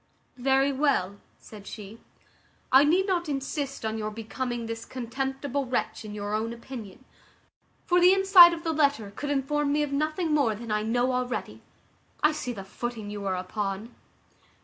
[0.39, 2.01] "Very well," said she
[2.71, 7.05] "I need not insist on your becoming this contemptible wretch in your own opinion;
[7.85, 11.11] for the inside of the letter could inform me of nothing more than I know
[11.13, 11.61] already.
[12.23, 13.93] I see the footing you are upon."